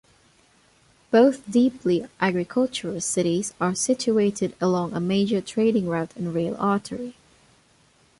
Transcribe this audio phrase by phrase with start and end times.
[1.11, 7.13] Both deeply agricultural cities are situated along a major trading route and rail artery.